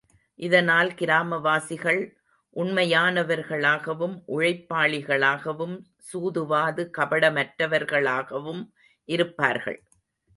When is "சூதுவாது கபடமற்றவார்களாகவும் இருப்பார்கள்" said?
6.13-9.79